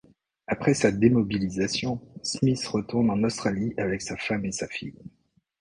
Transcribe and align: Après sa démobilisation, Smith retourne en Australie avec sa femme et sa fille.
Après 0.47 0.73
sa 0.73 0.91
démobilisation, 0.91 2.01
Smith 2.23 2.65
retourne 2.65 3.11
en 3.11 3.21
Australie 3.23 3.75
avec 3.77 4.01
sa 4.01 4.17
femme 4.17 4.45
et 4.47 4.51
sa 4.51 4.67
fille. 4.67 4.95